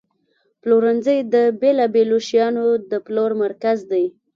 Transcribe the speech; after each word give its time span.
پلورنځی 0.61 1.17
د 1.33 1.35
بیلابیلو 1.61 2.17
شیانو 2.27 2.65
د 2.89 2.93
پلور 3.05 3.31
مرکز 3.43 3.77
دی. 3.91 4.05